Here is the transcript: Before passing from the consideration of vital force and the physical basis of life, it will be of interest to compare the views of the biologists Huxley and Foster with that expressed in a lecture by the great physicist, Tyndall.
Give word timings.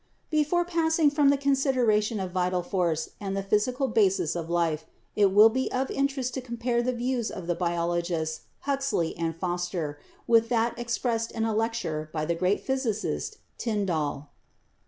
Before 0.31 0.65
passing 0.65 1.11
from 1.11 1.29
the 1.29 1.37
consideration 1.37 2.19
of 2.19 2.31
vital 2.31 2.63
force 2.63 3.09
and 3.19 3.37
the 3.37 3.43
physical 3.43 3.87
basis 3.87 4.35
of 4.35 4.49
life, 4.49 4.87
it 5.15 5.31
will 5.31 5.49
be 5.49 5.71
of 5.71 5.91
interest 5.91 6.33
to 6.33 6.41
compare 6.41 6.81
the 6.81 6.91
views 6.91 7.29
of 7.29 7.45
the 7.45 7.53
biologists 7.53 8.39
Huxley 8.61 9.15
and 9.15 9.35
Foster 9.35 9.99
with 10.25 10.49
that 10.49 10.73
expressed 10.79 11.31
in 11.31 11.45
a 11.45 11.53
lecture 11.53 12.09
by 12.13 12.25
the 12.25 12.33
great 12.33 12.61
physicist, 12.61 13.37
Tyndall. 13.59 14.29